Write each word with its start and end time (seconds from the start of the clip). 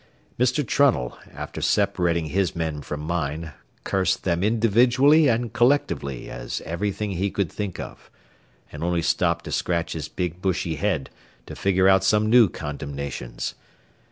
Mr. 0.39 0.65
Trunnell, 0.65 1.15
after 1.31 1.61
separating 1.61 2.25
his 2.25 2.55
men 2.55 2.81
from 2.81 3.01
mine, 3.01 3.51
cursed 3.83 4.23
them 4.23 4.43
individually 4.43 5.27
and 5.27 5.53
collectively 5.53 6.27
as 6.27 6.59
everything 6.65 7.11
he 7.11 7.29
could 7.29 7.51
think 7.51 7.79
of, 7.79 8.09
and 8.71 8.83
only 8.83 9.03
stopped 9.03 9.45
to 9.45 9.51
scratch 9.51 9.93
his 9.93 10.07
big 10.07 10.41
bushy 10.41 10.73
head 10.77 11.11
to 11.45 11.55
figure 11.55 11.87
out 11.87 12.03
some 12.03 12.31
new 12.31 12.49
condemnations. 12.49 13.53